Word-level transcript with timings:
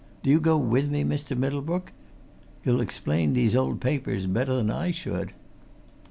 Do 0.23 0.31
you 0.31 0.39
go 0.39 0.57
with 0.57 0.89
me, 0.89 1.03
Mr. 1.03 1.37
Middlebrook? 1.37 1.91
You'll 2.65 2.81
explain 2.81 3.33
these 3.33 3.55
old 3.55 3.79
papers 3.81 4.25
better 4.25 4.55
than 4.55 4.71
I 4.71 4.89
should." 4.89 5.31